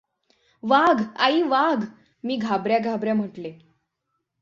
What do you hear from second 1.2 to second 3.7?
आई! वाघ!" मी घाबऱ्या घाबऱ्या म्हटले.